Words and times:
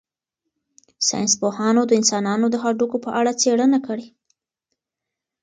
ساینس 1.07 1.33
پوهانو 1.41 1.81
د 1.87 1.91
انسانانو 1.99 2.45
د 2.51 2.55
هډوکو 2.63 2.97
په 3.05 3.09
اړه 3.19 3.31
څېړنه 3.41 3.79
کړې. 3.87 4.07